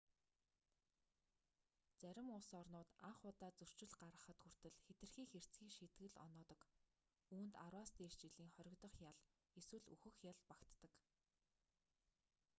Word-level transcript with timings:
зарим 2.03 2.27
улс 2.37 2.49
орнууд 2.59 2.89
анх 3.09 3.19
удаа 3.29 3.51
зөрчил 3.57 3.91
гаргахад 4.01 4.37
хүртэл 4.41 4.75
хэтэрхий 4.85 5.27
хэрцгий 5.33 5.69
шийтгэл 5.77 6.15
оноодог 6.25 6.61
үүнд 7.35 7.53
10-аас 7.57 7.89
дээш 7.97 8.13
жилийн 8.21 8.51
хоригдох 8.55 8.95
ял 9.09 9.17
эсвэл 9.59 9.85
үхэх 9.93 10.15
ял 10.31 10.39
багтдаг 10.49 10.93